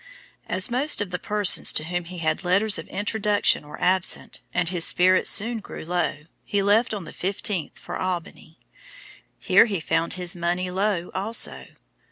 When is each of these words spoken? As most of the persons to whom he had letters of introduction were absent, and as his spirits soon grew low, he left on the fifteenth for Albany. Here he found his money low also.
As 0.47 0.71
most 0.71 0.99
of 0.99 1.11
the 1.11 1.19
persons 1.19 1.71
to 1.73 1.83
whom 1.83 2.05
he 2.05 2.17
had 2.17 2.43
letters 2.43 2.79
of 2.79 2.87
introduction 2.87 3.67
were 3.67 3.79
absent, 3.79 4.41
and 4.51 4.67
as 4.67 4.71
his 4.71 4.83
spirits 4.83 5.29
soon 5.29 5.59
grew 5.59 5.85
low, 5.85 6.23
he 6.43 6.63
left 6.63 6.91
on 6.95 7.03
the 7.03 7.13
fifteenth 7.13 7.77
for 7.77 7.97
Albany. 7.97 8.57
Here 9.37 9.67
he 9.67 9.79
found 9.79 10.13
his 10.13 10.35
money 10.35 10.71
low 10.71 11.11
also. 11.13 11.67